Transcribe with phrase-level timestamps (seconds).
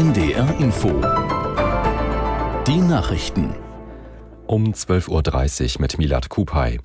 [0.00, 0.88] NDR Info.
[2.66, 3.52] Die Nachrichten.
[4.46, 6.78] Um 12.30 Uhr mit Milad Kupay.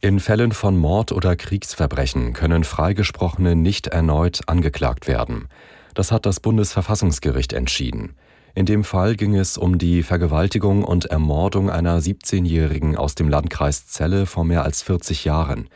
[0.00, 5.46] In Fällen von Mord oder Kriegsverbrechen können Freigesprochene nicht erneut angeklagt werden.
[5.94, 8.16] Das hat das Bundesverfassungsgericht entschieden.
[8.56, 13.86] In dem Fall ging es um die Vergewaltigung und Ermordung einer 17-Jährigen aus dem Landkreis
[13.86, 15.68] Celle vor mehr als 40 Jahren.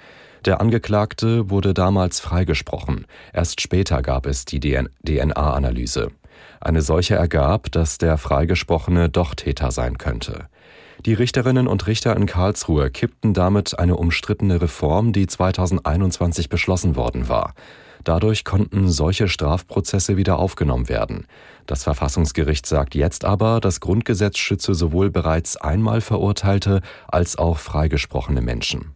[0.44, 3.06] Der Angeklagte wurde damals freigesprochen.
[3.32, 6.10] Erst später gab es die DNA-Analyse.
[6.60, 10.48] Eine solche ergab, dass der Freigesprochene doch Täter sein könnte.
[11.04, 17.28] Die Richterinnen und Richter in Karlsruhe kippten damit eine umstrittene Reform, die 2021 beschlossen worden
[17.28, 17.54] war.
[18.04, 21.26] Dadurch konnten solche Strafprozesse wieder aufgenommen werden.
[21.66, 28.40] Das Verfassungsgericht sagt jetzt aber, das Grundgesetz schütze sowohl bereits einmal Verurteilte als auch freigesprochene
[28.40, 28.94] Menschen.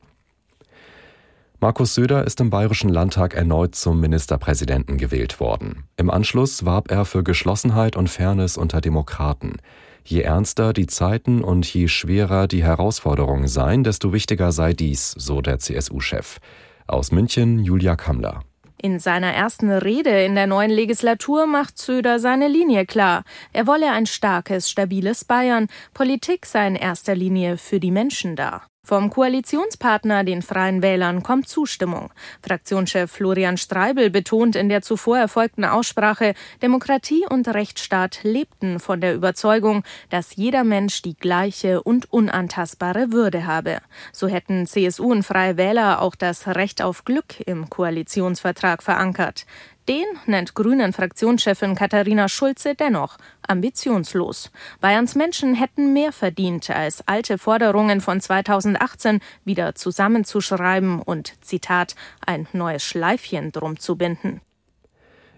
[1.59, 5.85] Markus Söder ist im Bayerischen Landtag erneut zum Ministerpräsidenten gewählt worden.
[5.97, 9.57] Im Anschluss warb er für Geschlossenheit und Fairness unter Demokraten.
[10.05, 15.41] Je ernster die Zeiten und je schwerer die Herausforderungen seien, desto wichtiger sei dies, so
[15.41, 16.39] der CSU-Chef.
[16.87, 18.43] Aus München Julia Kammler.
[18.81, 23.25] In seiner ersten Rede in der neuen Legislatur macht Söder seine Linie klar.
[23.55, 25.69] Er wolle ein starkes, stabiles Bayern.
[25.95, 28.63] Politik sei in erster Linie für die Menschen da.
[28.87, 32.13] Vom Koalitionspartner, den Freien Wählern, kommt Zustimmung.
[32.41, 39.17] Fraktionschef Florian Streibel betont in der zuvor erfolgten Aussprache, Demokratie und Rechtsstaat lebten von der
[39.17, 43.79] Überzeugung, dass jeder Mensch die gleiche und unantastbare Würde habe.
[44.13, 49.47] So hätten CSU und Freie Wähler auch das Recht auf Glück im Koalitionsvertrag verankert.
[49.89, 54.51] Den nennt Grünen Fraktionschefin Katharina Schulze dennoch ambitionslos.
[54.81, 62.49] Bayerns Menschen hätten mehr verdient, als alte Forderungen von 2018 wieder zusammenzuschreiben und, Zitat, ein
[62.53, 64.41] neues Schleifchen drum zu binden.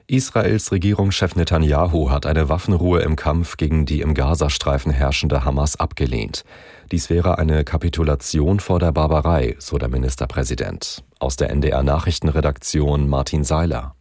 [0.07, 6.47] Israels Regierungschef Netanyahu hat eine Waffenruhe im Kampf gegen die im Gazastreifen herrschende Hamas abgelehnt.
[6.91, 11.05] Dies wäre eine Kapitulation vor der Barbarei, so der Ministerpräsident.
[11.19, 13.98] Aus der NDR Nachrichtenredaktion Martin Seiler.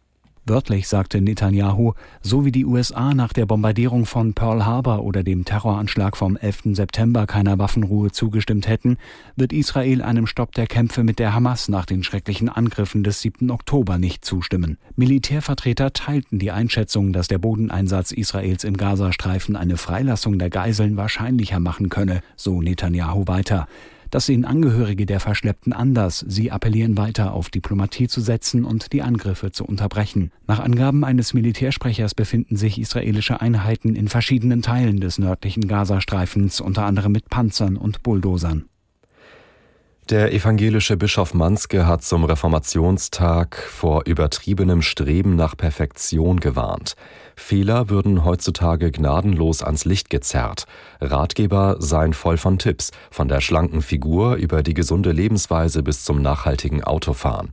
[0.48, 1.92] Wörtlich sagte Netanyahu,
[2.22, 6.74] so wie die USA nach der Bombardierung von Pearl Harbor oder dem Terroranschlag vom 11.
[6.74, 8.96] September keiner Waffenruhe zugestimmt hätten,
[9.36, 13.50] wird Israel einem Stopp der Kämpfe mit der Hamas nach den schrecklichen Angriffen des 7.
[13.50, 14.78] Oktober nicht zustimmen.
[14.96, 21.60] Militärvertreter teilten die Einschätzung, dass der Bodeneinsatz Israels im Gazastreifen eine Freilassung der Geiseln wahrscheinlicher
[21.60, 23.68] machen könne, so Netanyahu weiter.
[24.10, 26.24] Das sehen Angehörige der Verschleppten anders.
[26.26, 30.30] Sie appellieren weiter auf Diplomatie zu setzen und die Angriffe zu unterbrechen.
[30.46, 36.84] Nach Angaben eines Militärsprechers befinden sich israelische Einheiten in verschiedenen Teilen des nördlichen Gazastreifens, unter
[36.84, 38.67] anderem mit Panzern und Bulldozern.
[40.10, 46.94] Der evangelische Bischof Manske hat zum Reformationstag vor übertriebenem Streben nach Perfektion gewarnt.
[47.36, 50.64] Fehler würden heutzutage gnadenlos ans Licht gezerrt.
[51.02, 56.22] Ratgeber seien voll von Tipps, von der schlanken Figur über die gesunde Lebensweise bis zum
[56.22, 57.50] nachhaltigen Autofahren.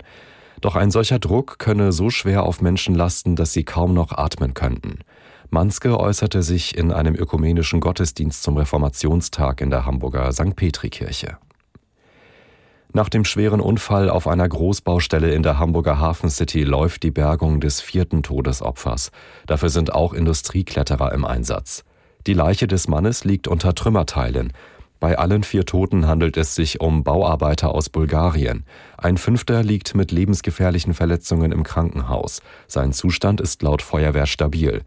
[0.62, 4.54] Doch ein solcher Druck könne so schwer auf Menschen lasten, dass sie kaum noch atmen
[4.54, 5.00] könnten.
[5.50, 10.56] Manske äußerte sich in einem ökumenischen Gottesdienst zum Reformationstag in der Hamburger St.
[10.56, 11.38] Petri-Kirche.
[12.96, 17.60] Nach dem schweren Unfall auf einer Großbaustelle in der Hamburger Hafen City läuft die Bergung
[17.60, 19.12] des vierten Todesopfers.
[19.48, 21.84] Dafür sind auch Industriekletterer im Einsatz.
[22.26, 24.54] Die Leiche des Mannes liegt unter Trümmerteilen.
[25.02, 28.64] Bei allen vier Toten handelt es sich um Bauarbeiter aus Bulgarien.
[28.98, 32.42] Ein fünfter liegt mit lebensgefährlichen Verletzungen im Krankenhaus.
[32.66, 34.84] Sein Zustand ist laut Feuerwehr stabil.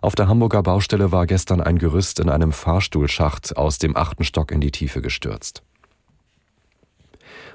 [0.00, 4.52] Auf der Hamburger Baustelle war gestern ein Gerüst in einem Fahrstuhlschacht aus dem achten Stock
[4.52, 5.64] in die Tiefe gestürzt.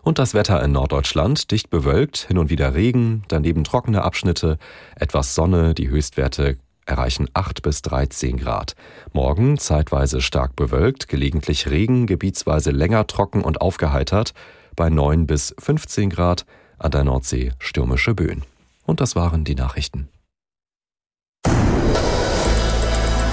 [0.04, 4.58] Und das Wetter in Norddeutschland dicht bewölkt, hin und wieder Regen, daneben trockene Abschnitte,
[4.96, 8.76] etwas Sonne, die Höchstwerte erreichen 8 bis 13 Grad.
[9.14, 14.34] Morgen zeitweise stark bewölkt, gelegentlich Regen, gebietsweise länger trocken und aufgeheitert,
[14.76, 16.46] bei 9 bis 15 Grad,
[16.78, 18.44] an der Nordsee stürmische Böen.
[18.86, 20.10] Und das waren die Nachrichten.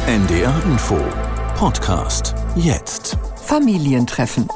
[0.06, 0.98] NDR Info
[1.56, 3.18] Podcast jetzt.
[3.44, 4.48] Familientreffen.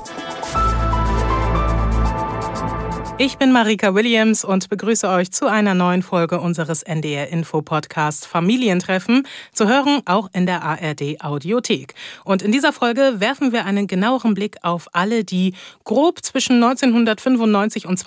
[3.17, 8.27] Ich bin Marika Williams und begrüße euch zu einer neuen Folge unseres NDR Info Podcast
[8.27, 11.95] Familientreffen, zu hören auch in der ARD Audiothek.
[12.25, 17.87] Und in dieser Folge werfen wir einen genaueren Blick auf alle, die grob zwischen 1995
[17.87, 18.01] und